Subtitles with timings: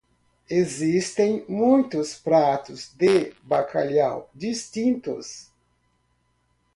[0.49, 5.51] Existem muitos pratos de bacalhau distintos.